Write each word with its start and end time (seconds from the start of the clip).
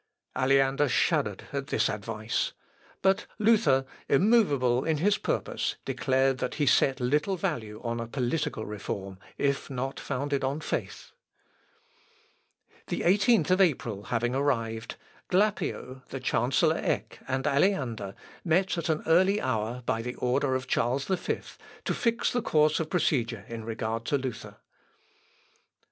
Aleander 0.35 0.89
shuddered 0.89 1.43
at 1.53 1.67
this 1.67 1.87
advice. 1.87 2.53
But 3.03 3.27
Luther, 3.37 3.85
immovable 4.09 4.83
in 4.83 4.97
his 4.97 5.19
purpose, 5.19 5.75
declared 5.85 6.39
that 6.39 6.55
he 6.55 6.65
set 6.65 6.99
little 6.99 7.35
value 7.37 7.79
on 7.83 7.99
a 7.99 8.07
political 8.07 8.65
reform, 8.65 9.19
if 9.37 9.69
not 9.69 9.99
founded 9.99 10.43
on 10.43 10.59
faith. 10.59 11.11
The 12.87 13.01
18th 13.01 13.51
of 13.51 13.61
April 13.61 14.05
having 14.05 14.33
arrived, 14.33 14.95
Glapio, 15.29 16.01
the 16.09 16.19
Chancellor 16.19 16.81
Eck, 16.83 17.19
and 17.27 17.45
Aleander, 17.45 18.15
met 18.43 18.79
at 18.79 18.89
an 18.89 19.03
early 19.05 19.39
hour, 19.39 19.83
by 19.85 20.01
order 20.17 20.55
of 20.55 20.65
Charles 20.65 21.05
V, 21.05 21.41
to 21.85 21.93
fix 21.93 22.31
the 22.31 22.41
course 22.41 22.79
of 22.79 22.89
procedure 22.89 23.45
in 23.47 23.63
regard 23.65 24.05
to 24.05 24.17
Luther. 24.17 24.33
[Sidenote: 24.33 24.55
LUTHER'S 24.55 24.55
WRESTLING 24.55 25.57
AND 25.57 25.63
PRAYER. 25.63 25.69